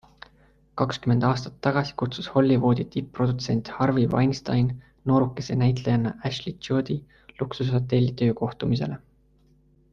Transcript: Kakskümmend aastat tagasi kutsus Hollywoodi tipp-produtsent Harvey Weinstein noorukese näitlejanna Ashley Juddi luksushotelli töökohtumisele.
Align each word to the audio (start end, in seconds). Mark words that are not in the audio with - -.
Kakskümmend 0.81 1.25
aastat 1.31 1.59
tagasi 1.67 1.93
kutsus 2.01 2.29
Hollywoodi 2.37 2.85
tipp-produtsent 2.95 3.69
Harvey 3.75 4.07
Weinstein 4.15 4.73
noorukese 5.11 5.59
näitlejanna 5.63 6.17
Ashley 6.31 6.57
Juddi 6.69 6.99
luksushotelli 7.45 8.13
töökohtumisele. 8.23 9.03